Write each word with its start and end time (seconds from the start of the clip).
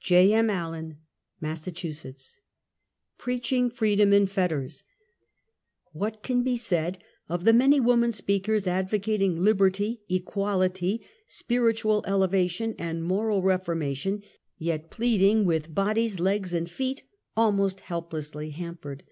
J. 0.00 0.32
M. 0.34 0.50
Allen, 0.50 0.98
Massachusetts. 1.40 2.40
Preaching 3.18 3.70
freedom 3.70 4.12
in 4.12 4.26
Fetters. 4.26 4.82
What 5.92 6.24
can 6.24 6.42
be 6.42 6.56
said 6.56 6.98
of 7.28 7.44
the 7.44 7.52
many 7.52 7.78
woman 7.78 8.10
speakers 8.10 8.66
ad 8.66 8.90
vocating 8.90 9.36
liberty, 9.38 10.00
equality, 10.08 11.06
spiritual 11.28 12.02
elevation 12.04 12.74
and 12.80 13.04
moral 13.04 13.42
reformation, 13.42 14.24
yet 14.58 14.90
pleading, 14.90 15.44
with 15.44 15.72
bodies 15.72 16.18
legs 16.18 16.52
and 16.52 16.68
feet 16.68 17.04
almost 17.36 17.78
helplessly 17.78 18.50
hampered 18.50 19.04